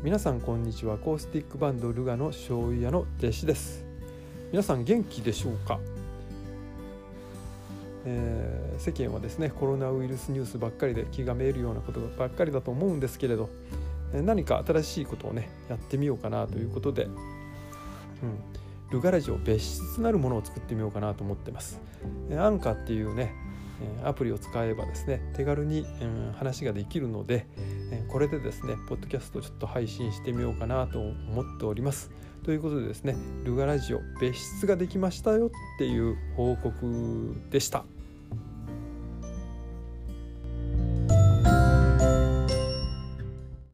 [0.00, 0.96] 皆さんこんにちは。
[0.96, 3.84] コースティックバンドルガの醤油屋の弟子です。
[4.52, 5.80] 皆さん元気でしょうか、
[8.04, 13.50] えー、世間はですねコロナウイルスニュースばっかりで気がめいるようなことばっかりだと思うんですけれど
[14.12, 17.12] 何か新しいことをねやってみようかなということで、うん、
[18.92, 21.80] ルガラジオ別室なるものを作ってみようかなと思ってます。
[22.38, 23.34] アンカーっていうね
[24.04, 27.46] アプリを使えばですね手軽にうん話ができるので
[28.08, 32.10] これでですねポッドキャストちょっと配信してみようかなと思っております
[32.44, 37.84] ということでですねルガラジオ別室ができましたよっていう報告でした。